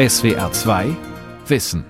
[0.00, 0.96] SWR 2
[1.44, 1.84] Wissen.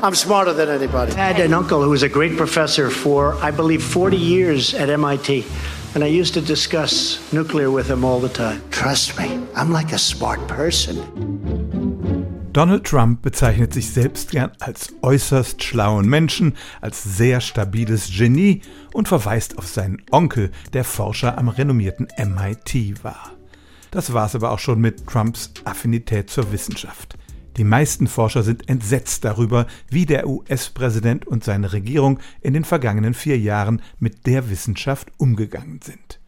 [0.00, 1.10] I'm smarter than anybody.
[1.10, 4.90] I had an uncle who was a great professor for, I believe, 40 years at
[4.90, 5.44] MIT.
[5.96, 8.62] And I used to discuss nuclear with him all the time.
[8.70, 11.31] Trust me, I'm like a smart person.
[12.52, 18.60] Donald Trump bezeichnet sich selbst gern als äußerst schlauen Menschen, als sehr stabiles Genie
[18.92, 23.32] und verweist auf seinen Onkel, der Forscher am renommierten MIT war.
[23.90, 27.16] Das war es aber auch schon mit Trumps Affinität zur Wissenschaft.
[27.56, 33.14] Die meisten Forscher sind entsetzt darüber, wie der US-Präsident und seine Regierung in den vergangenen
[33.14, 36.20] vier Jahren mit der Wissenschaft umgegangen sind.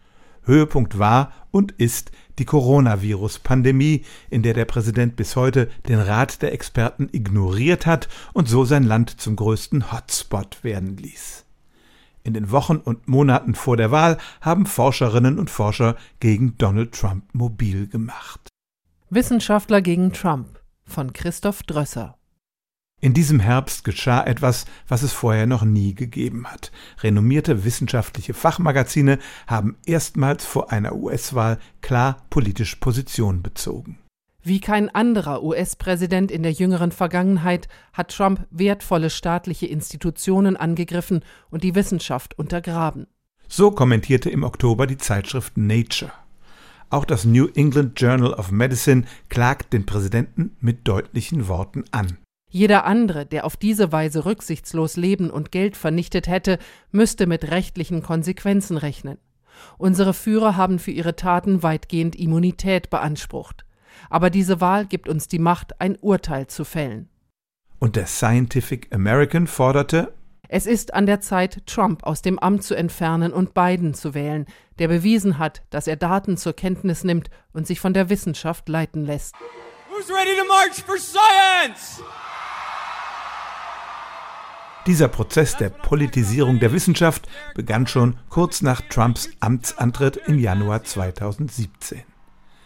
[0.45, 6.53] Höhepunkt war und ist die Coronavirus-Pandemie, in der der Präsident bis heute den Rat der
[6.53, 11.45] Experten ignoriert hat und so sein Land zum größten Hotspot werden ließ.
[12.23, 17.25] In den Wochen und Monaten vor der Wahl haben Forscherinnen und Forscher gegen Donald Trump
[17.35, 18.49] mobil gemacht.
[19.11, 22.17] Wissenschaftler gegen Trump von Christoph Drösser
[23.05, 26.73] in diesem Herbst geschah etwas, was es vorher noch nie gegeben hat.
[27.03, 33.99] Renommierte wissenschaftliche Fachmagazine haben erstmals vor einer US-Wahl klar politisch Position bezogen.
[34.43, 41.63] Wie kein anderer US-Präsident in der jüngeren Vergangenheit hat Trump wertvolle staatliche Institutionen angegriffen und
[41.63, 43.07] die Wissenschaft untergraben.
[43.49, 46.13] So kommentierte im Oktober die Zeitschrift Nature.
[46.89, 52.17] Auch das New England Journal of Medicine klagt den Präsidenten mit deutlichen Worten an.
[52.55, 56.61] Jeder andere, der auf diese Weise rücksichtslos Leben und Geld vernichtet hätte,
[56.93, 59.19] müsste mit rechtlichen Konsequenzen rechnen.
[59.77, 63.65] Unsere Führer haben für ihre Taten weitgehend Immunität beansprucht.
[64.09, 67.09] Aber diese Wahl gibt uns die Macht, ein Urteil zu fällen.
[67.81, 70.15] Und der Scientific American forderte,
[70.47, 74.47] es ist an der Zeit, Trump aus dem Amt zu entfernen und Biden zu wählen,
[74.79, 79.05] der bewiesen hat, dass er Daten zur Kenntnis nimmt und sich von der Wissenschaft leiten
[79.05, 79.35] lässt.
[79.91, 82.01] Who's ready to march for science?
[84.87, 92.03] Dieser Prozess der Politisierung der Wissenschaft begann schon kurz nach Trumps Amtsantritt im Januar 2017.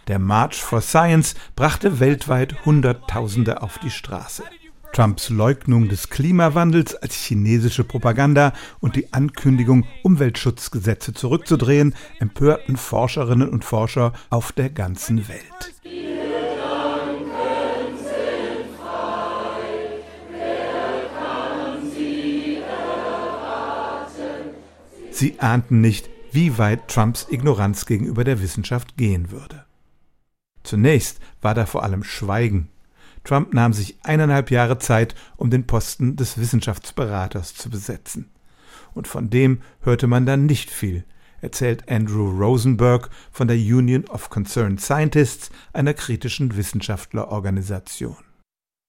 [0.08, 4.42] Der March for Science brachte weltweit Hunderttausende auf die Straße.
[4.92, 13.64] Trumps Leugnung des Klimawandels als chinesische Propaganda und die Ankündigung, Umweltschutzgesetze zurückzudrehen, empörten Forscherinnen und
[13.64, 16.27] Forscher auf der ganzen Welt.
[25.18, 29.64] Sie ahnten nicht, wie weit Trumps Ignoranz gegenüber der Wissenschaft gehen würde.
[30.62, 32.68] Zunächst war da vor allem Schweigen.
[33.24, 38.30] Trump nahm sich eineinhalb Jahre Zeit, um den Posten des Wissenschaftsberaters zu besetzen.
[38.94, 41.04] Und von dem hörte man dann nicht viel,
[41.40, 48.18] erzählt Andrew Rosenberg von der Union of Concerned Scientists, einer kritischen Wissenschaftlerorganisation.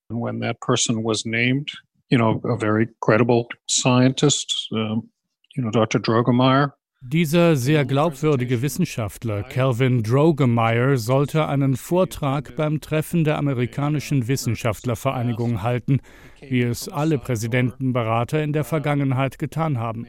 [0.10, 1.72] When that person was named,
[2.10, 5.10] you know, a very credible scientist, um,
[5.60, 6.00] you know, Dr.
[6.00, 6.74] Drogemeyer.
[7.02, 16.02] Dieser sehr glaubwürdige Wissenschaftler Calvin Drogemeyer sollte einen Vortrag beim Treffen der amerikanischen Wissenschaftlervereinigung halten,
[16.48, 20.06] wie es alle Präsidentenberater in der Vergangenheit getan haben.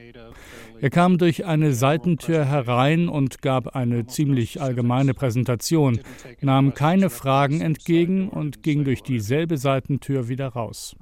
[0.82, 6.00] Er kam durch eine Seitentür herein und gab eine ziemlich allgemeine Präsentation,
[6.40, 10.96] nahm keine Fragen entgegen und ging durch dieselbe Seitentür wieder raus.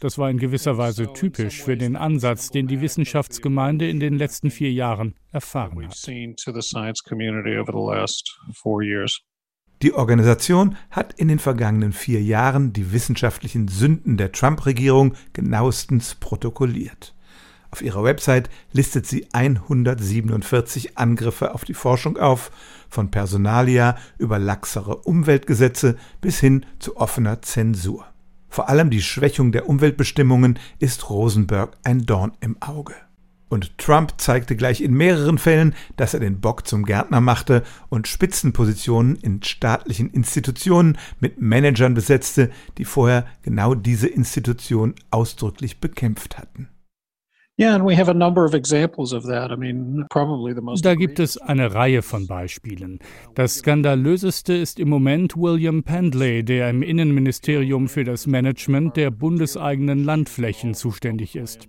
[0.00, 4.50] Das war in gewisser Weise typisch für den Ansatz, den die Wissenschaftsgemeinde in den letzten
[4.50, 5.94] vier Jahren erfahren hat.
[9.82, 17.14] Die Organisation hat in den vergangenen vier Jahren die wissenschaftlichen Sünden der Trump-Regierung genauestens protokolliert.
[17.70, 22.50] Auf ihrer Website listet sie 147 Angriffe auf die Forschung auf,
[22.90, 28.04] von Personalia über laxere Umweltgesetze bis hin zu offener Zensur.
[28.50, 32.94] Vor allem die Schwächung der Umweltbestimmungen ist Rosenberg ein Dorn im Auge.
[33.50, 38.06] Und Trump zeigte gleich in mehreren Fällen, dass er den Bock zum Gärtner machte und
[38.06, 46.68] Spitzenpositionen in staatlichen Institutionen mit Managern besetzte, die vorher genau diese Institution ausdrücklich bekämpft hatten.
[50.80, 53.00] Da gibt es eine Reihe von Beispielen.
[53.34, 60.04] Das skandalöseste ist im Moment William Pendley, der im Innenministerium für das Management der bundeseigenen
[60.04, 61.68] Landflächen zuständig ist.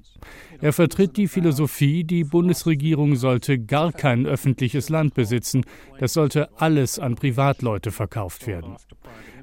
[0.62, 5.66] Er vertritt die Philosophie, die Bundesregierung sollte gar kein öffentliches Land besitzen,
[6.00, 8.76] das sollte alles an Privatleute verkauft werden.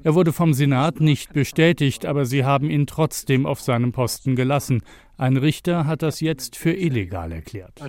[0.03, 4.81] Er wurde vom Senat nicht bestätigt, aber sie haben ihn trotzdem auf seinem Posten gelassen.
[5.17, 7.81] Ein Richter hat das jetzt für illegal erklärt.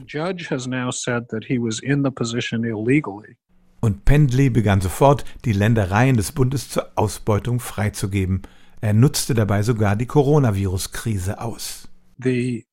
[3.81, 8.43] Und Pendley begann sofort, die Ländereien des Bundes zur Ausbeutung freizugeben.
[8.81, 11.89] Er nutzte dabei sogar die Coronavirus-Krise aus.
[12.19, 12.65] The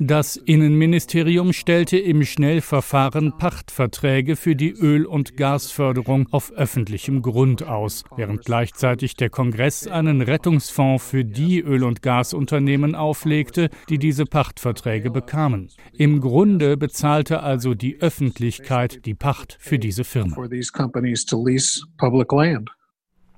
[0.00, 8.04] das Innenministerium stellte im Schnellverfahren Pachtverträge für die Öl- und Gasförderung auf öffentlichem Grund aus,
[8.16, 15.10] während gleichzeitig der Kongress einen Rettungsfonds für die Öl- und Gasunternehmen auflegte, die diese Pachtverträge
[15.10, 15.68] bekamen.
[15.92, 20.36] Im Grunde bezahlte also die Öffentlichkeit die Pacht für diese Firmen.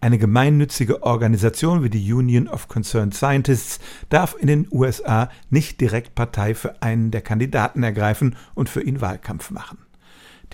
[0.02, 6.14] Eine gemeinnützige Organisation wie die Union of Concerned Scientists darf in den USA nicht direkt
[6.14, 9.78] Partei für einen der Kandidaten ergreifen und für ihn Wahlkampf machen.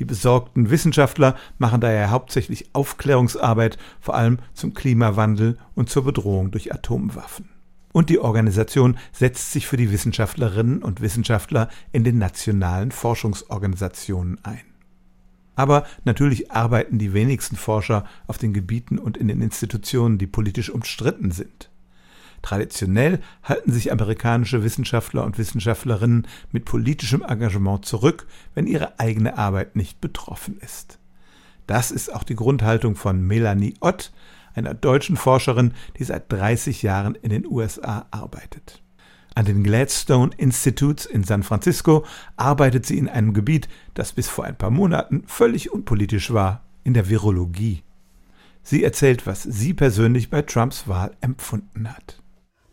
[0.00, 6.74] Die besorgten Wissenschaftler machen daher hauptsächlich Aufklärungsarbeit, vor allem zum Klimawandel und zur Bedrohung durch
[6.74, 7.48] Atomwaffen.
[7.92, 14.75] Und die Organisation setzt sich für die Wissenschaftlerinnen und Wissenschaftler in den nationalen Forschungsorganisationen ein.
[15.56, 20.70] Aber natürlich arbeiten die wenigsten Forscher auf den Gebieten und in den Institutionen, die politisch
[20.70, 21.70] umstritten sind.
[22.42, 29.74] Traditionell halten sich amerikanische Wissenschaftler und Wissenschaftlerinnen mit politischem Engagement zurück, wenn ihre eigene Arbeit
[29.74, 30.98] nicht betroffen ist.
[31.66, 34.12] Das ist auch die Grundhaltung von Melanie Ott,
[34.54, 38.82] einer deutschen Forscherin, die seit 30 Jahren in den USA arbeitet.
[39.36, 42.06] An den Gladstone Institutes in San Francisco
[42.38, 46.94] arbeitet sie in einem Gebiet, das bis vor ein paar Monaten völlig unpolitisch war, in
[46.94, 47.82] der Virologie.
[48.62, 52.22] Sie erzählt, was sie persönlich bei Trumps Wahl empfunden hat.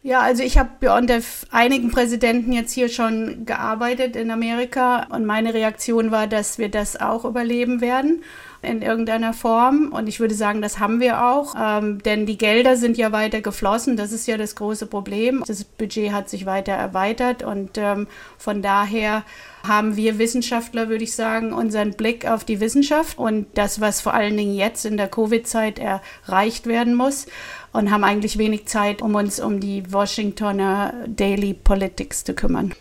[0.03, 1.19] Ja, also ich habe unter
[1.51, 6.95] einigen Präsidenten jetzt hier schon gearbeitet in Amerika und meine Reaktion war, dass wir das
[6.95, 8.23] auch überleben werden
[8.63, 9.91] in irgendeiner Form.
[9.91, 13.41] Und ich würde sagen, das haben wir auch, ähm, denn die Gelder sind ja weiter
[13.41, 13.97] geflossen.
[13.97, 15.43] Das ist ja das große Problem.
[15.45, 18.07] Das Budget hat sich weiter erweitert und ähm,
[18.37, 19.23] von daher
[19.67, 24.13] haben wir Wissenschaftler, würde ich sagen, unseren Blick auf die Wissenschaft und das, was vor
[24.13, 27.27] allen Dingen jetzt in der Covid-Zeit erreicht werden muss
[27.71, 32.73] und haben eigentlich wenig Zeit, um uns um die Washingtoner Daily Politics zu kümmern.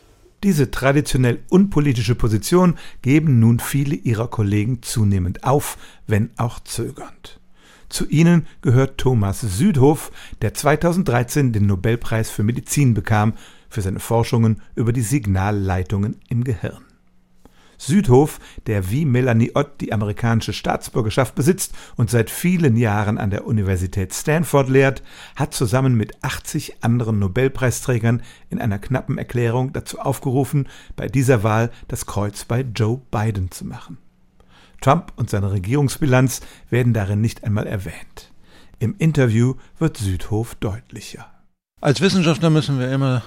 [0.42, 7.40] Diese traditionell unpolitische Position geben nun viele ihrer Kollegen zunehmend auf, wenn auch zögernd.
[7.88, 10.10] Zu ihnen gehört Thomas Südhof,
[10.40, 13.34] der 2013 den Nobelpreis für Medizin bekam
[13.68, 16.82] für seine Forschungen über die Signalleitungen im Gehirn.
[17.86, 23.46] Südhof, der wie Melanie Ott die amerikanische Staatsbürgerschaft besitzt und seit vielen Jahren an der
[23.46, 25.02] Universität Stanford lehrt,
[25.36, 31.70] hat zusammen mit 80 anderen Nobelpreisträgern in einer knappen Erklärung dazu aufgerufen, bei dieser Wahl
[31.88, 33.98] das Kreuz bei Joe Biden zu machen.
[34.80, 36.40] Trump und seine Regierungsbilanz
[36.70, 38.32] werden darin nicht einmal erwähnt.
[38.78, 41.26] Im Interview wird Südhof deutlicher.
[41.80, 43.22] Als Wissenschaftler müssen wir immer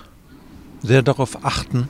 [0.82, 1.90] sehr darauf achten,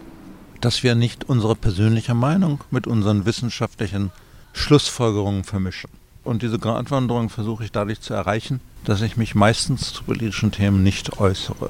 [0.66, 4.10] dass wir nicht unsere persönliche Meinung mit unseren wissenschaftlichen
[4.52, 5.92] Schlussfolgerungen vermischen.
[6.24, 10.82] Und diese Gratwanderung versuche ich dadurch zu erreichen, dass ich mich meistens zu politischen Themen
[10.82, 11.70] nicht äußere.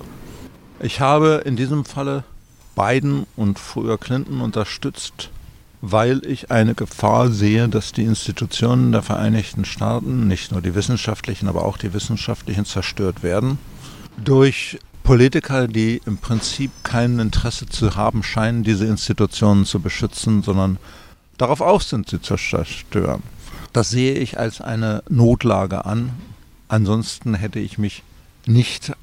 [0.79, 2.23] Ich habe in diesem Falle
[2.77, 5.29] Biden und früher Clinton unterstützt,
[5.81, 11.49] weil ich eine Gefahr sehe, dass die Institutionen der Vereinigten Staaten, nicht nur die wissenschaftlichen,
[11.49, 13.57] aber auch die wissenschaftlichen, zerstört werden
[14.17, 20.79] durch Politiker, die im Prinzip kein Interesse zu haben scheinen, diese Institutionen zu beschützen, sondern
[21.37, 23.21] darauf aus sind, sie zu zerstören.
[23.71, 26.09] Das sehe ich als eine Notlage an.
[26.69, 28.01] Ansonsten hätte ich mich
[28.47, 28.93] nicht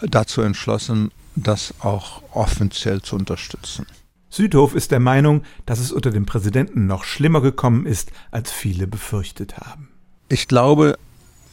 [0.00, 3.84] dazu entschlossen, das auch offiziell zu unterstützen.
[4.30, 8.86] Südhof ist der Meinung, dass es unter dem Präsidenten noch schlimmer gekommen ist, als viele
[8.86, 9.90] befürchtet haben.
[10.30, 10.98] Ich glaube,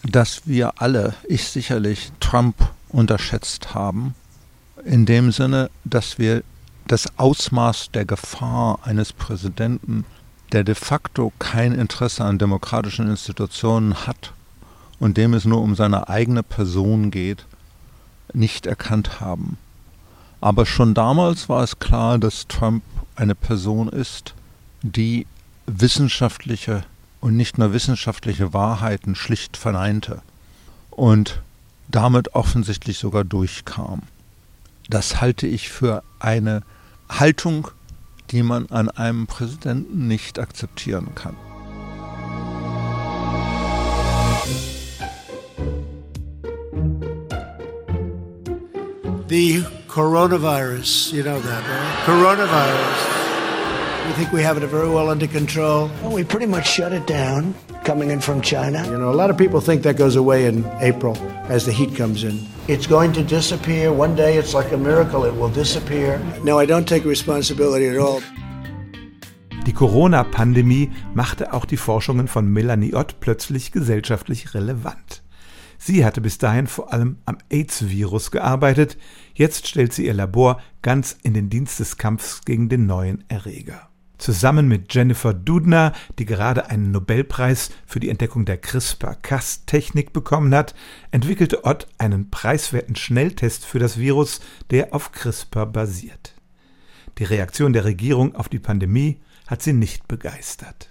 [0.04, 2.56] dass wir alle, ich sicherlich, Trump
[2.90, 4.16] unterschätzt haben,
[4.86, 6.44] in dem Sinne, dass wir
[6.88, 10.06] das Ausmaß der Gefahr eines Präsidenten,
[10.52, 14.34] der de facto kein Interesse an demokratischen Institutionen hat
[15.00, 17.46] und dem es nur um seine eigene Person geht,
[18.34, 19.58] nicht erkannt haben.
[20.40, 22.84] Aber schon damals war es klar, dass Trump
[23.16, 24.34] eine Person ist,
[24.82, 25.26] die
[25.66, 26.84] wissenschaftliche
[27.20, 30.22] und nicht nur wissenschaftliche Wahrheiten schlicht verneinte.
[30.92, 31.42] Und
[31.90, 34.04] damit offensichtlich sogar durchkam.
[34.90, 36.62] Das halte ich für eine
[37.10, 37.70] Haltung,
[38.32, 41.36] die man an einem Präsidenten nicht akzeptieren kann.
[49.30, 52.06] The coronavirus, you know that, right?
[52.06, 53.18] Coronavirus.
[54.08, 55.90] We think we have it very well under control.
[56.02, 57.54] Well, we pretty much shut it down
[57.88, 58.86] coming in from China.
[58.86, 61.16] You know, a lot of people think that goes away in April
[61.48, 62.46] as the heat comes in.
[62.68, 63.94] It's going to disappear.
[63.94, 66.20] One day it's like a miracle, it will disappear.
[66.44, 68.22] No, I don't take responsibility at all.
[69.66, 75.24] Die Corona-Pandemie machte auch die Forschungen von Melanie Ott plötzlich gesellschaftlich relevant.
[75.78, 78.98] Sie hatte bis dahin vor allem am AIDS-Virus gearbeitet,
[79.34, 83.90] jetzt stellt sie ihr Labor ganz in den Dienst des Kampfs gegen den neuen Erreger.
[84.18, 90.74] Zusammen mit Jennifer Doudna, die gerade einen Nobelpreis für die Entdeckung der CRISPR-Cas-Technik bekommen hat,
[91.12, 94.40] entwickelte Ott einen preiswerten Schnelltest für das Virus,
[94.72, 96.34] der auf CRISPR basiert.
[97.20, 100.90] Die Reaktion der Regierung auf die Pandemie hat sie nicht begeistert.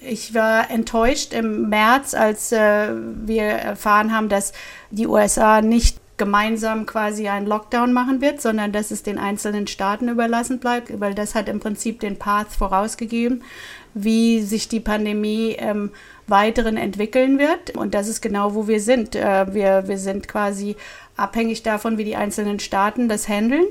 [0.00, 2.90] Ich war enttäuscht im März, als äh,
[3.26, 4.52] wir erfahren haben, dass
[4.90, 10.08] die USA nicht gemeinsam quasi einen Lockdown machen wird, sondern dass es den einzelnen Staaten
[10.08, 13.42] überlassen bleibt, weil das hat im Prinzip den Path vorausgegeben,
[13.94, 15.90] wie sich die Pandemie ähm,
[16.26, 17.76] weiteren entwickeln wird.
[17.76, 19.16] Und das ist genau, wo wir sind.
[19.16, 20.76] Äh, wir, wir sind quasi
[21.16, 23.64] abhängig davon, wie die einzelnen Staaten das handeln.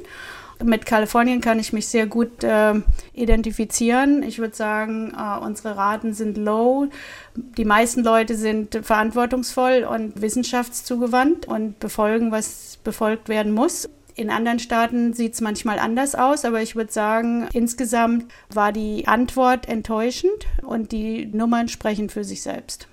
[0.64, 2.74] Mit Kalifornien kann ich mich sehr gut äh,
[3.14, 4.24] identifizieren.
[4.24, 6.88] Ich würde sagen, äh, unsere Raten sind low.
[7.36, 13.88] Die meisten Leute sind verantwortungsvoll und wissenschaftszugewandt und befolgen, was befolgt werden muss.
[14.16, 19.08] In anderen Staaten sieht es manchmal anders aus, aber ich würde sagen, insgesamt war die
[19.08, 22.88] Antwort enttäuschend und die Nummern sprechen für sich selbst.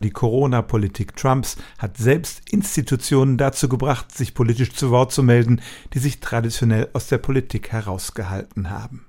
[0.00, 5.60] Die Corona-Politik Trumps hat selbst Institutionen dazu gebracht, sich politisch zu Wort zu melden,
[5.92, 9.06] die sich traditionell aus der Politik herausgehalten haben.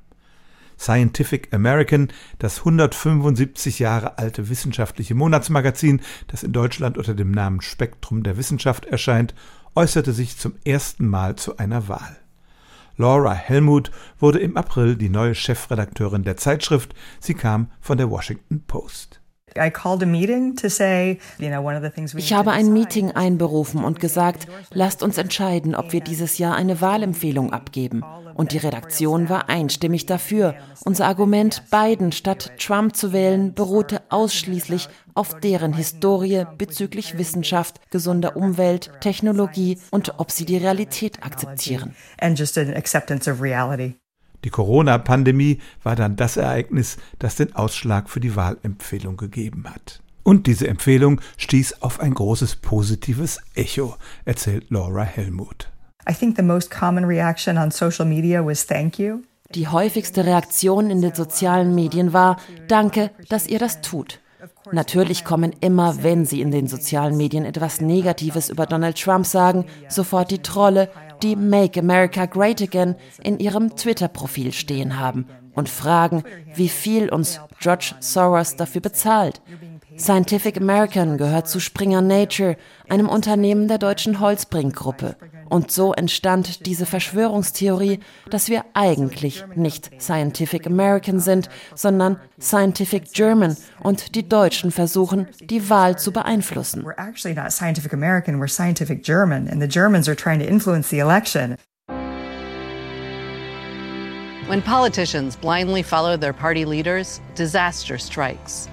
[0.80, 2.08] Scientific American,
[2.40, 8.86] das 175 Jahre alte wissenschaftliche Monatsmagazin, das in Deutschland unter dem Namen Spektrum der Wissenschaft
[8.86, 9.36] erscheint,
[9.76, 12.18] äußerte sich zum ersten Mal zu einer Wahl.
[12.96, 16.96] Laura Helmut wurde im April die neue Chefredakteurin der Zeitschrift.
[17.20, 19.19] Sie kam von der Washington Post.
[22.16, 26.82] Ich habe ein Meeting einberufen und gesagt, lasst uns entscheiden, ob wir dieses Jahr eine
[26.82, 28.04] Wahlempfehlung abgeben.
[28.36, 30.56] Und die Redaktion war einstimmig dafür.
[30.86, 38.38] Unser Argument, Biden statt Trump zu wählen, beruhte ausschließlich auf deren Historie bezüglich Wissenschaft, gesunder
[38.38, 41.96] Umwelt, Technologie und ob sie die Realität akzeptieren.
[44.44, 50.02] Die Corona-Pandemie war dann das Ereignis, das den Ausschlag für die Wahlempfehlung gegeben hat.
[50.24, 55.70] Und diese Empfehlung stieß auf ein großes positives Echo, erzählt Laura Helmut.
[59.56, 64.20] Die häufigste Reaktion in den sozialen Medien war Danke, dass ihr das tut.
[64.72, 69.66] Natürlich kommen immer, wenn Sie in den sozialen Medien etwas Negatives über Donald Trump sagen,
[69.88, 70.90] sofort die Trolle,
[71.24, 76.24] die Make America Great Again in ihrem Twitter-Profil stehen haben und fragen,
[76.56, 79.42] wie viel uns George Soros dafür bezahlt.
[80.00, 82.56] Scientific American gehört zu Springer Nature,
[82.88, 85.18] einem Unternehmen der deutschen Holzbrink-Gruppe.
[85.50, 93.58] Und so entstand diese Verschwörungstheorie, dass wir eigentlich nicht Scientific American sind, sondern Scientific German
[93.84, 96.86] und die Deutschen versuchen, die Wahl zu beeinflussen.
[96.86, 100.90] We're actually not Scientific American, we're Scientific German and the Germans are trying to influence
[100.90, 101.58] the election.
[104.48, 108.70] When politicians blindly follow their party leaders, disaster strikes.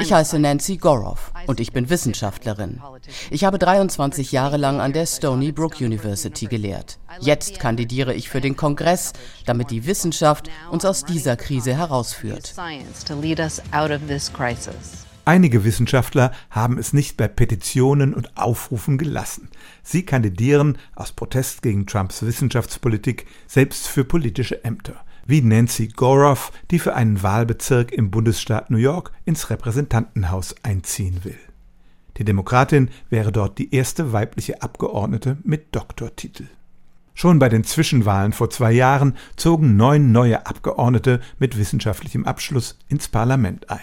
[0.00, 2.80] Ich heiße Nancy Goroff und ich bin Wissenschaftlerin.
[3.28, 7.00] Ich habe 23 Jahre lang an der Stony Brook University gelehrt.
[7.18, 9.12] Jetzt kandidiere ich für den Kongress,
[9.44, 12.54] damit die Wissenschaft uns aus dieser Krise herausführt.
[15.24, 19.48] Einige Wissenschaftler haben es nicht bei Petitionen und Aufrufen gelassen.
[19.82, 26.78] Sie kandidieren aus Protest gegen Trumps Wissenschaftspolitik selbst für politische Ämter wie Nancy Goroff, die
[26.78, 31.38] für einen Wahlbezirk im Bundesstaat New York ins Repräsentantenhaus einziehen will.
[32.16, 36.48] Die Demokratin wäre dort die erste weibliche Abgeordnete mit Doktortitel.
[37.14, 43.08] Schon bei den Zwischenwahlen vor zwei Jahren zogen neun neue Abgeordnete mit wissenschaftlichem Abschluss ins
[43.08, 43.80] Parlament ein.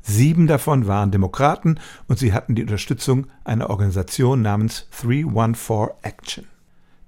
[0.00, 6.44] Sieben davon waren Demokraten und sie hatten die Unterstützung einer Organisation namens 314 Action,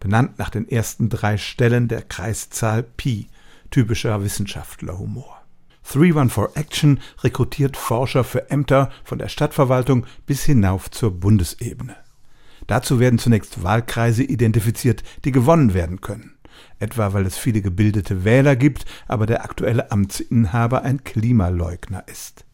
[0.00, 3.28] benannt nach den ersten drei Stellen der Kreiszahl Pi,
[3.70, 5.42] typischer Wissenschaftlerhumor.
[5.84, 11.96] 314 Action rekrutiert Forscher für Ämter von der Stadtverwaltung bis hinauf zur Bundesebene.
[12.66, 16.36] Dazu werden zunächst Wahlkreise identifiziert, die gewonnen werden können.
[16.78, 22.44] Etwa weil es viele gebildete Wähler gibt, aber der aktuelle Amtsinhaber ein Klimaleugner ist.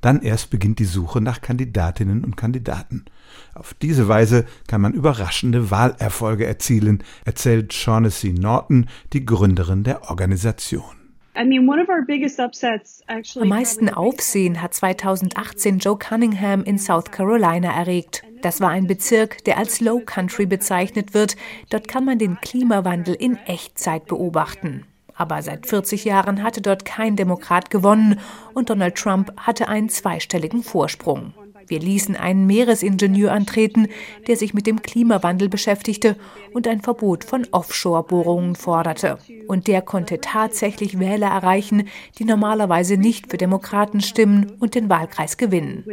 [0.00, 3.06] Dann erst beginnt die Suche nach Kandidatinnen und Kandidaten.
[3.54, 10.82] Auf diese Weise kann man überraschende Wahlerfolge erzielen, erzählt Shaughnessy Norton, die Gründerin der Organisation.
[11.34, 11.48] Am
[13.48, 18.22] meisten Aufsehen hat 2018 Joe Cunningham in South Carolina erregt.
[18.40, 21.36] Das war ein Bezirk, der als Low Country bezeichnet wird.
[21.68, 24.84] Dort kann man den Klimawandel in Echtzeit beobachten.
[25.14, 28.20] Aber seit 40 Jahren hatte dort kein Demokrat gewonnen
[28.54, 31.32] und Donald Trump hatte einen zweistelligen Vorsprung.
[31.68, 33.88] Wir ließen einen Meeresingenieur antreten,
[34.26, 36.16] der sich mit dem Klimawandel beschäftigte
[36.52, 39.18] und ein Verbot von Offshore-Bohrungen forderte.
[39.48, 45.36] Und der konnte tatsächlich Wähler erreichen, die normalerweise nicht für Demokraten stimmen und den Wahlkreis
[45.36, 45.84] gewinnen.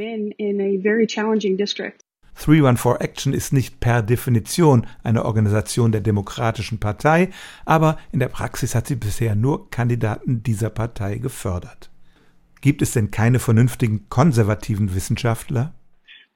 [2.36, 7.30] 314 Action ist nicht per Definition eine Organisation der Demokratischen Partei,
[7.66, 11.93] aber in der Praxis hat sie bisher nur Kandidaten dieser Partei gefördert.
[12.64, 15.74] Gibt es denn keine vernünftigen konservativen Wissenschaftler?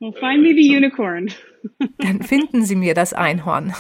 [0.02, 1.30] Well, find me the unicorn.
[2.00, 3.74] Dann finden Sie mir das Einhorn.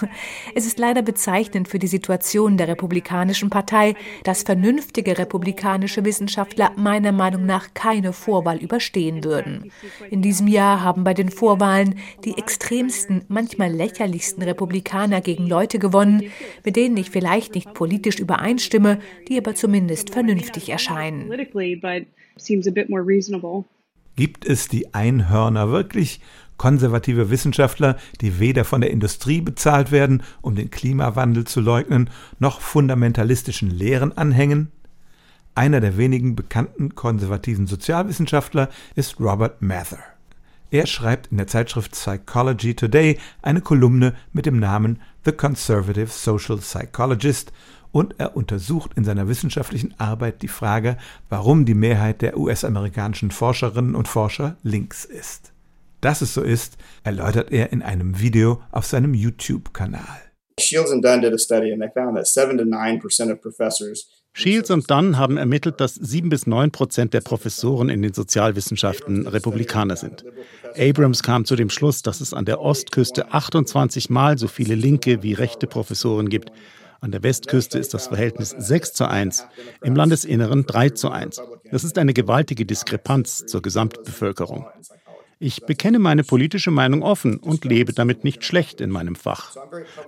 [0.56, 7.12] Es ist leider bezeichnend für die Situation der Republikanischen Partei, dass vernünftige republikanische Wissenschaftler meiner
[7.12, 9.70] Meinung nach keine Vorwahl überstehen würden.
[10.10, 16.32] In diesem Jahr haben bei den Vorwahlen die extremsten, manchmal lächerlichsten Republikaner gegen Leute gewonnen,
[16.64, 21.30] mit denen ich vielleicht nicht politisch übereinstimme, die aber zumindest vernünftig erscheinen.
[24.16, 26.22] Gibt es die Einhörner wirklich?
[26.58, 32.62] Konservative Wissenschaftler, die weder von der Industrie bezahlt werden, um den Klimawandel zu leugnen, noch
[32.62, 34.72] fundamentalistischen Lehren anhängen?
[35.54, 40.00] Einer der wenigen bekannten konservativen Sozialwissenschaftler ist Robert Mather.
[40.70, 46.58] Er schreibt in der Zeitschrift Psychology Today eine Kolumne mit dem Namen The Conservative Social
[46.58, 47.54] Psychologist
[47.98, 50.98] und er untersucht in seiner wissenschaftlichen Arbeit die Frage,
[51.30, 55.52] warum die Mehrheit der US-amerikanischen Forscherinnen und Forscher links ist.
[56.00, 60.22] Dass es so ist, erläutert er in einem Video auf seinem YouTube-Kanal.
[60.60, 64.08] Shields and Dunn did a study and they found that 7 to 9% of professors
[64.34, 69.26] Shields und Dunn haben ermittelt, dass sieben bis neun Prozent der Professoren in den Sozialwissenschaften
[69.26, 70.24] Republikaner sind.
[70.78, 75.24] Abrams kam zu dem Schluss, dass es an der Ostküste 28 Mal so viele linke
[75.24, 76.52] wie rechte Professoren gibt.
[77.00, 79.46] An der Westküste ist das Verhältnis 6 zu 1,
[79.84, 81.42] im Landesinneren 3 zu 1.
[81.72, 84.66] Das ist eine gewaltige Diskrepanz zur Gesamtbevölkerung.
[85.40, 89.56] Ich bekenne meine politische Meinung offen und lebe damit nicht schlecht in meinem Fach.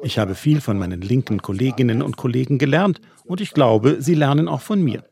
[0.01, 4.47] Ich habe viel von meinen linken Kolleginnen und Kollegen gelernt und ich glaube, sie lernen
[4.47, 5.03] auch von mir.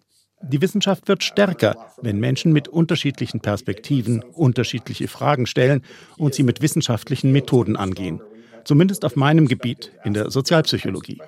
[0.41, 5.83] Die Wissenschaft wird stärker, wenn Menschen mit unterschiedlichen Perspektiven unterschiedliche Fragen stellen
[6.17, 8.21] und sie mit wissenschaftlichen Methoden angehen
[8.67, 11.19] zumindest auf meinem Gebiet in der Sozialpsychologie.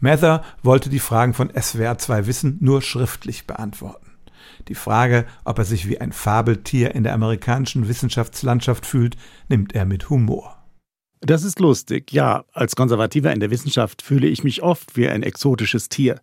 [0.00, 4.12] Mather wollte die Fragen von SWR2 Wissen nur schriftlich beantworten.
[4.68, 9.16] Die Frage, ob er sich wie ein Fabeltier in der amerikanischen Wissenschaftslandschaft fühlt,
[9.48, 10.55] nimmt er mit Humor.
[11.26, 12.44] Das ist lustig, ja.
[12.52, 16.20] Als Konservativer in der Wissenschaft fühle ich mich oft wie ein exotisches Tier.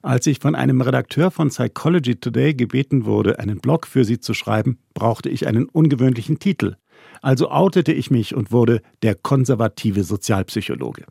[0.00, 4.32] Als ich von einem Redakteur von Psychology Today gebeten wurde, einen Blog für sie zu
[4.32, 6.76] schreiben, brauchte ich einen ungewöhnlichen Titel.
[7.20, 11.04] Also outete ich mich und wurde der konservative Sozialpsychologe.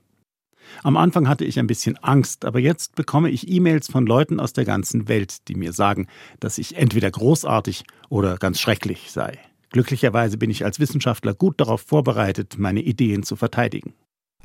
[0.81, 4.53] Am Anfang hatte ich ein bisschen Angst, aber jetzt bekomme ich E-Mails von Leuten aus
[4.53, 6.07] der ganzen Welt, die mir sagen,
[6.39, 9.37] dass ich entweder großartig oder ganz schrecklich sei.
[9.71, 13.93] Glücklicherweise bin ich als Wissenschaftler gut darauf vorbereitet, meine Ideen zu verteidigen.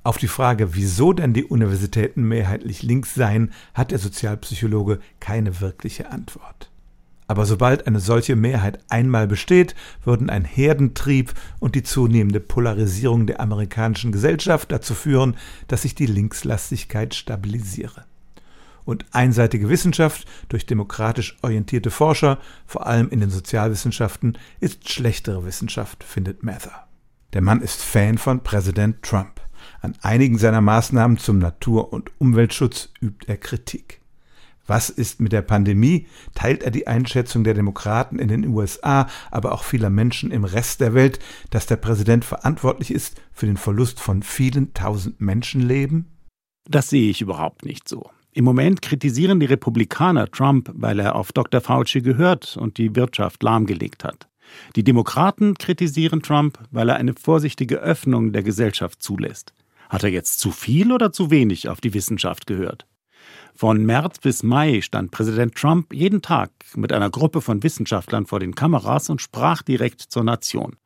[0.05, 6.11] Auf die Frage, wieso denn die Universitäten mehrheitlich links seien, hat der Sozialpsychologe keine wirkliche
[6.11, 6.71] Antwort.
[7.29, 13.41] Aber sobald eine solche Mehrheit einmal besteht, würden ein Herdentrieb und die zunehmende Polarisierung der
[13.41, 15.37] amerikanischen Gesellschaft dazu führen,
[15.69, 18.05] dass sich die Linkslastigkeit stabilisiere.
[18.85, 26.03] Und einseitige Wissenschaft durch demokratisch orientierte Forscher, vor allem in den Sozialwissenschaften, ist schlechtere Wissenschaft,
[26.05, 26.87] findet Mather.
[27.33, 29.41] Der Mann ist Fan von Präsident Trump.
[29.81, 34.03] An einigen seiner Maßnahmen zum Natur- und Umweltschutz übt er Kritik.
[34.67, 36.07] Was ist mit der Pandemie?
[36.35, 40.81] Teilt er die Einschätzung der Demokraten in den USA, aber auch vieler Menschen im Rest
[40.81, 41.19] der Welt,
[41.51, 46.07] dass der Präsident verantwortlich ist für den Verlust von vielen tausend Menschenleben?
[46.69, 48.11] Das sehe ich überhaupt nicht so.
[48.35, 51.61] Im Moment kritisieren die Republikaner Trump, weil er auf Dr.
[51.61, 54.27] Fauci gehört und die Wirtschaft lahmgelegt hat.
[54.75, 59.53] Die Demokraten kritisieren Trump, weil er eine vorsichtige Öffnung der Gesellschaft zulässt.
[59.91, 62.87] Hat er jetzt zu viel oder zu wenig auf die Wissenschaft gehört?
[63.55, 68.41] Von März bis Mai stand Präsident Trump jeden Tag mit einer Gruppe von Wissenschaftlern vor
[68.41, 70.77] den Kameras und sprach direkt zur Nation.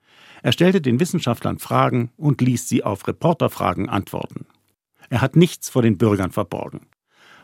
[0.43, 4.47] Er stellte den Wissenschaftlern Fragen und ließ sie auf Reporterfragen antworten.
[5.09, 6.81] Er hat nichts vor den Bürgern verborgen.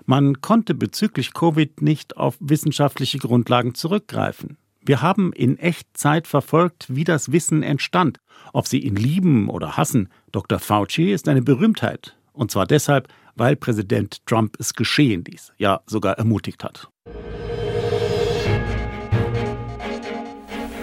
[0.06, 4.56] Man konnte bezüglich Covid nicht auf wissenschaftliche Grundlagen zurückgreifen.
[4.80, 8.18] Wir haben in Echtzeit verfolgt, wie das Wissen entstand.
[8.52, 10.58] Ob Sie ihn lieben oder hassen, Dr.
[10.58, 12.16] Fauci ist eine Berühmtheit.
[12.32, 16.88] Und zwar deshalb, weil Präsident Trump es geschehen ließ, ja sogar ermutigt hat.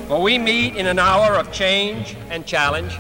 [0.08, 2.98] For we meet in an hour of change and challenge,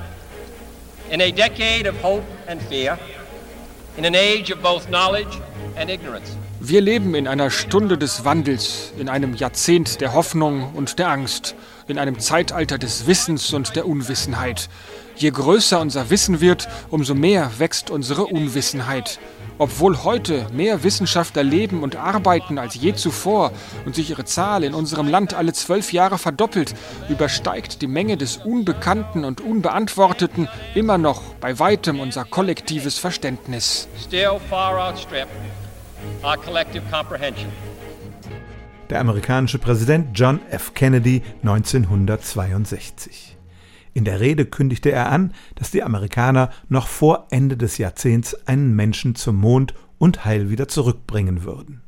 [1.09, 2.99] in a decade of hope and fear.
[3.99, 5.41] In an age of both knowledge
[5.75, 6.37] and ignorance.
[6.61, 11.55] Wir leben in einer Stunde des Wandels, in einem Jahrzehnt der Hoffnung und der Angst,
[11.87, 14.67] in einem Zeitalter des Wissens und der Unwissenheit.
[15.15, 19.19] Je größer unser Wissen wird, umso mehr wächst unsere Unwissenheit.
[19.57, 23.53] Obwohl heute mehr Wissenschaftler leben und arbeiten als je zuvor
[23.85, 26.75] und sich ihre Zahl in unserem Land alle zwölf Jahre verdoppelt,
[27.07, 33.87] übersteigt die Menge des Unbekannten und Unbeantworteten immer noch bei weitem unser kollektives Verständnis.
[33.97, 35.27] Still far outstrip
[36.23, 37.51] our collective comprehension.
[38.89, 40.73] Der amerikanische Präsident John F.
[40.73, 43.37] Kennedy 1962.
[43.93, 48.75] In der Rede kündigte er an, dass die Amerikaner noch vor Ende des Jahrzehnts einen
[48.75, 51.81] Menschen zum Mond und heil wieder zurückbringen würden.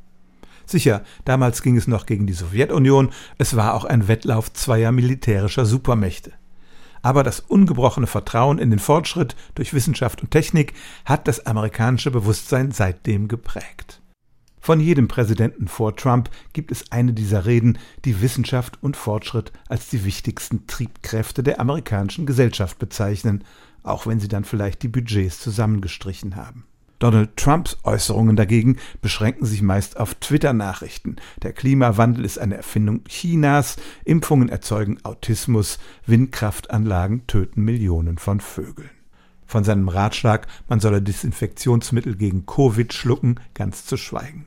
[0.64, 5.66] Sicher, damals ging es noch gegen die Sowjetunion, es war auch ein Wettlauf zweier militärischer
[5.66, 6.32] Supermächte.
[7.02, 12.70] Aber das ungebrochene Vertrauen in den Fortschritt durch Wissenschaft und Technik hat das amerikanische Bewusstsein
[12.70, 14.01] seitdem geprägt.
[14.64, 19.88] Von jedem Präsidenten vor Trump gibt es eine dieser Reden, die Wissenschaft und Fortschritt als
[19.88, 23.42] die wichtigsten Triebkräfte der amerikanischen Gesellschaft bezeichnen,
[23.82, 26.64] auch wenn sie dann vielleicht die Budgets zusammengestrichen haben.
[27.00, 31.16] Donald Trumps Äußerungen dagegen beschränken sich meist auf Twitter-Nachrichten.
[31.42, 38.90] Der Klimawandel ist eine Erfindung Chinas, Impfungen erzeugen Autismus, Windkraftanlagen töten Millionen von Vögeln.
[39.44, 44.46] Von seinem Ratschlag, man solle Desinfektionsmittel gegen Covid schlucken, ganz zu schweigen.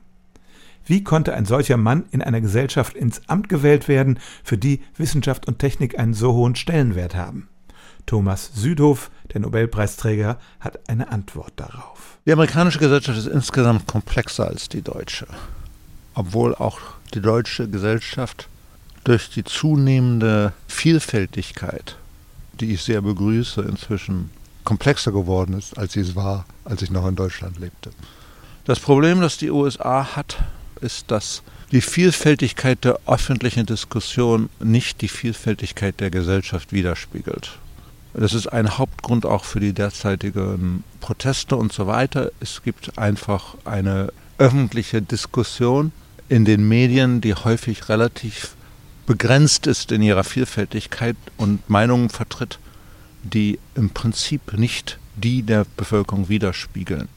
[0.86, 5.46] Wie konnte ein solcher Mann in einer Gesellschaft ins Amt gewählt werden, für die Wissenschaft
[5.48, 7.48] und Technik einen so hohen Stellenwert haben?
[8.06, 12.18] Thomas Südhof, der Nobelpreisträger, hat eine Antwort darauf.
[12.24, 15.26] Die amerikanische Gesellschaft ist insgesamt komplexer als die deutsche,
[16.14, 16.78] obwohl auch
[17.14, 18.48] die deutsche Gesellschaft
[19.02, 21.96] durch die zunehmende Vielfältigkeit,
[22.60, 24.30] die ich sehr begrüße, inzwischen
[24.62, 27.90] komplexer geworden ist, als sie es war, als ich noch in Deutschland lebte.
[28.64, 30.38] Das Problem, das die USA hat,
[30.80, 37.58] ist, dass die Vielfältigkeit der öffentlichen Diskussion nicht die Vielfältigkeit der Gesellschaft widerspiegelt.
[38.14, 42.30] Das ist ein Hauptgrund auch für die derzeitigen Proteste und so weiter.
[42.40, 45.92] Es gibt einfach eine öffentliche Diskussion
[46.28, 48.56] in den Medien, die häufig relativ
[49.06, 52.58] begrenzt ist in ihrer Vielfältigkeit und Meinungen vertritt,
[53.22, 57.08] die im Prinzip nicht die der Bevölkerung widerspiegeln.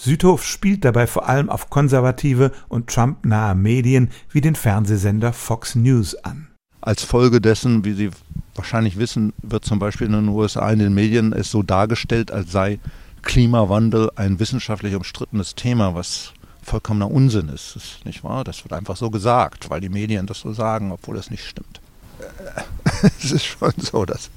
[0.00, 6.14] Südhof spielt dabei vor allem auf konservative und Trump-nahe Medien wie den Fernsehsender Fox News
[6.14, 6.46] an.
[6.80, 8.10] Als Folge dessen, wie Sie
[8.54, 12.52] wahrscheinlich wissen, wird zum Beispiel in den USA in den Medien es so dargestellt, als
[12.52, 12.78] sei
[13.22, 16.32] Klimawandel ein wissenschaftlich umstrittenes Thema, was
[16.62, 17.74] vollkommener Unsinn ist.
[17.74, 18.44] Ist nicht wahr?
[18.44, 21.80] Das wird einfach so gesagt, weil die Medien das so sagen, obwohl das nicht stimmt.
[23.20, 24.30] Es ist schon so, dass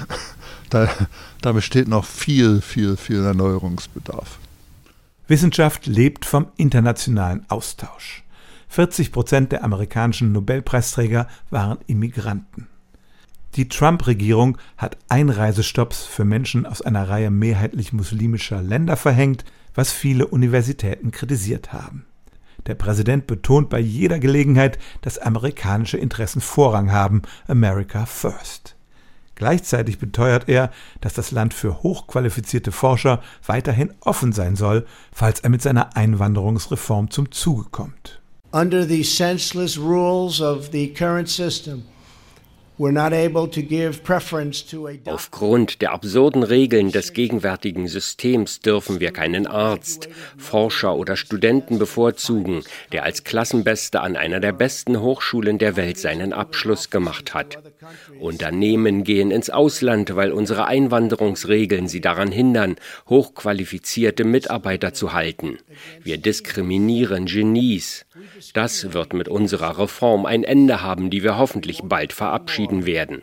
[0.70, 0.88] da,
[1.42, 4.38] da besteht noch viel, viel, viel Erneuerungsbedarf.
[5.26, 8.24] Wissenschaft lebt vom internationalen Austausch.
[8.68, 12.68] 40 Prozent der amerikanischen Nobelpreisträger waren Immigranten.
[13.54, 20.26] Die Trump-Regierung hat Einreisestopps für Menschen aus einer Reihe mehrheitlich muslimischer Länder verhängt, was viele
[20.26, 22.04] Universitäten kritisiert haben.
[22.66, 28.73] Der Präsident betont bei jeder Gelegenheit, dass amerikanische Interessen Vorrang haben, America First.
[29.34, 30.70] Gleichzeitig beteuert er,
[31.00, 37.10] dass das Land für hochqualifizierte Forscher weiterhin offen sein soll, falls er mit seiner Einwanderungsreform
[37.10, 38.20] zum Zuge kommt.
[38.52, 41.82] Under the senseless rules of the current system,
[45.06, 52.64] Aufgrund der absurden Regeln des gegenwärtigen Systems dürfen wir keinen Arzt, Forscher oder Studenten bevorzugen,
[52.90, 57.58] der als Klassenbester an einer der besten Hochschulen der Welt seinen Abschluss gemacht hat.
[58.18, 62.74] Unternehmen gehen ins Ausland, weil unsere Einwanderungsregeln sie daran hindern,
[63.08, 65.58] hochqualifizierte Mitarbeiter zu halten.
[66.02, 68.04] Wir diskriminieren Genies.
[68.52, 73.22] Das wird mit unserer Reform ein Ende haben, die wir hoffentlich bald verabschieden werden.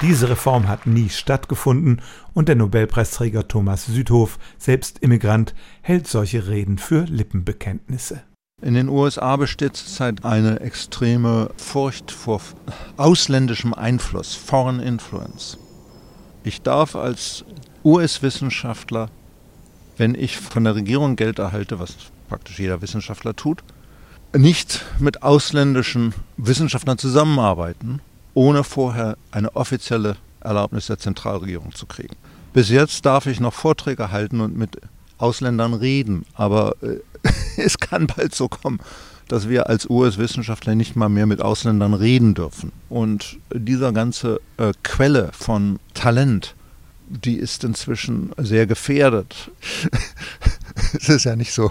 [0.00, 2.02] Diese Reform hat nie stattgefunden
[2.34, 8.22] und der Nobelpreisträger Thomas Südhof, selbst Immigrant, hält solche Reden für Lippenbekenntnisse.
[8.62, 12.40] In den USA besteht zurzeit eine extreme Furcht vor
[12.96, 15.58] ausländischem Einfluss, Foreign Influence.
[16.44, 17.44] Ich darf als
[17.84, 19.10] US-Wissenschaftler,
[19.96, 21.96] wenn ich von der Regierung Geld erhalte, was
[22.28, 23.62] praktisch jeder Wissenschaftler tut,
[24.36, 28.00] nicht mit ausländischen Wissenschaftlern zusammenarbeiten,
[28.34, 32.16] ohne vorher eine offizielle Erlaubnis der Zentralregierung zu kriegen.
[32.52, 34.78] Bis jetzt darf ich noch Vorträge halten und mit
[35.18, 36.98] Ausländern reden, aber äh,
[37.56, 38.80] es kann bald so kommen,
[39.28, 42.72] dass wir als US-Wissenschaftler nicht mal mehr mit Ausländern reden dürfen.
[42.88, 46.54] Und dieser ganze äh, Quelle von Talent,
[47.08, 49.50] die ist inzwischen sehr gefährdet.
[50.94, 51.70] es ist ja nicht so,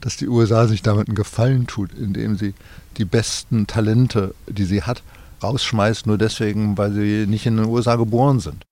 [0.00, 2.54] dass die USA sich damit einen Gefallen tut, indem sie
[2.96, 5.02] die besten Talente, die sie hat,
[5.42, 8.64] rausschmeißt, nur deswegen, weil sie nicht in den USA geboren sind.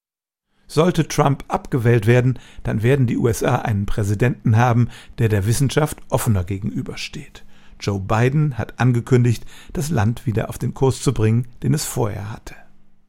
[0.68, 6.44] Sollte Trump abgewählt werden, dann werden die USA einen Präsidenten haben, der der Wissenschaft offener
[6.44, 7.44] gegenübersteht.
[7.80, 12.30] Joe Biden hat angekündigt, das Land wieder auf den Kurs zu bringen, den es vorher
[12.30, 12.54] hatte.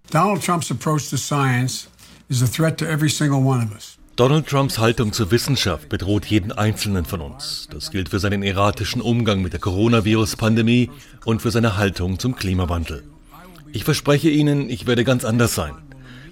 [0.10, 1.88] Donald Trump's approach to science
[2.30, 3.98] is a threat to every single one of us.
[4.18, 7.70] Donald Trumps Haltung zur Wissenschaft bedroht jeden Einzelnen von uns.
[7.72, 10.92] Das gilt für seinen erratischen Umgang mit der Coronavirus-Pandemie
[11.24, 13.04] und für seine Haltung zum Klimawandel.
[13.72, 15.74] Ich verspreche Ihnen, ich werde ganz anders sein.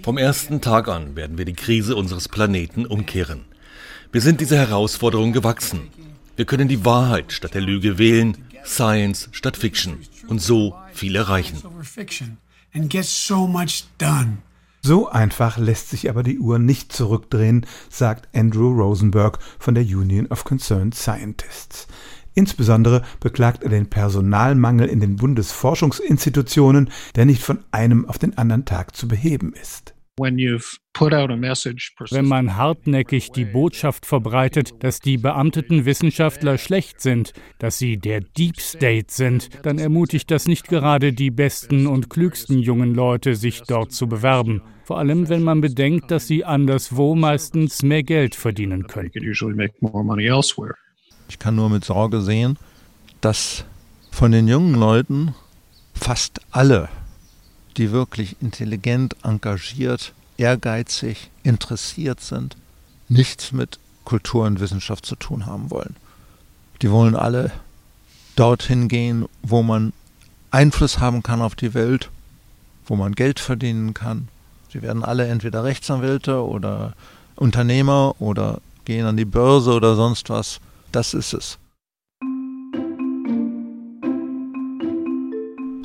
[0.04, 3.46] Vom ersten Tag an werden wir die Krise unseres Planeten umkehren.
[4.12, 5.88] Wir sind dieser Herausforderung gewachsen.
[6.36, 11.64] Wir können die Wahrheit statt der Lüge wählen, Science statt Fiction und so viel erreichen.
[14.82, 20.28] So einfach lässt sich aber die Uhr nicht zurückdrehen, sagt Andrew Rosenberg von der Union
[20.28, 21.88] of Concerned Scientists.
[22.34, 28.64] Insbesondere beklagt er den Personalmangel in den Bundesforschungsinstitutionen, der nicht von einem auf den anderen
[28.64, 29.94] Tag zu beheben ist.
[32.12, 38.22] Wenn man hartnäckig die Botschaft verbreitet, dass die beamteten Wissenschaftler schlecht sind, dass sie der
[38.22, 43.62] Deep State sind, dann ermutigt das nicht gerade die besten und klügsten jungen Leute, sich
[43.62, 44.62] dort zu bewerben.
[44.84, 49.12] Vor allem, wenn man bedenkt, dass sie anderswo meistens mehr Geld verdienen können.
[51.30, 52.58] Ich kann nur mit Sorge sehen,
[53.22, 53.66] dass
[54.12, 55.36] von den jungen Leuten
[55.94, 56.90] fast alle,
[57.80, 62.58] die wirklich intelligent, engagiert, ehrgeizig, interessiert sind,
[63.08, 65.96] nichts mit Kultur und Wissenschaft zu tun haben wollen.
[66.82, 67.52] Die wollen alle
[68.36, 69.94] dorthin gehen, wo man
[70.52, 72.10] Einfluss haben kann auf die Welt,
[72.86, 74.28] wo man Geld verdienen kann.
[74.72, 76.94] Sie werden alle entweder Rechtsanwälte oder
[77.36, 80.60] Unternehmer oder gehen an die Börse oder sonst was.
[80.92, 81.58] Das ist es.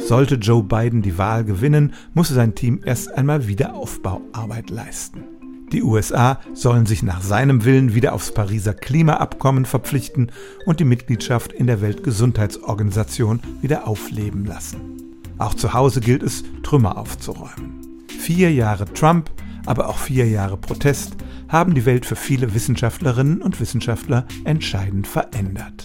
[0.07, 5.25] Sollte Joe Biden die Wahl gewinnen, muss sein Team erst einmal Wiederaufbauarbeit leisten.
[5.73, 10.31] Die USA sollen sich nach seinem Willen wieder aufs Pariser Klimaabkommen verpflichten
[10.67, 14.77] und die Mitgliedschaft in der Weltgesundheitsorganisation wieder aufleben lassen.
[15.39, 18.05] Auch zu Hause gilt es, Trümmer aufzuräumen.
[18.09, 19.31] Vier Jahre Trump,
[19.65, 21.17] aber auch vier Jahre Protest
[21.49, 25.85] haben die Welt für viele Wissenschaftlerinnen und Wissenschaftler entscheidend verändert.